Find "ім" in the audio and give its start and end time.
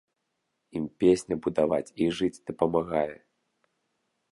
0.79-0.85